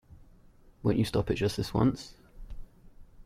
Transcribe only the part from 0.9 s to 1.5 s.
you stop it